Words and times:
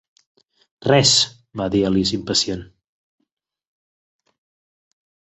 "Res!", 0.87 1.11
va 1.61 1.69
dir 1.77 1.83
Alice 1.91 2.17
impacient. 2.19 2.65